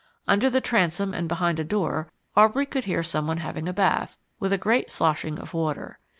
[0.27, 4.51] Under the transom and behind a door Aubrey could hear someone having a bath, with
[4.51, 5.99] a great sloshing of water.